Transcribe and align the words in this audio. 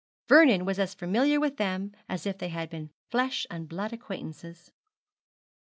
Vernon 0.27 0.65
was 0.65 0.79
as 0.79 0.95
familiar 0.95 1.39
with 1.39 1.57
them 1.57 1.91
as 2.09 2.25
if 2.25 2.39
they 2.39 2.47
had 2.49 2.71
been 2.71 2.89
flesh 3.11 3.45
and 3.51 3.69
blood 3.69 3.93
acquaintances. 3.93 4.71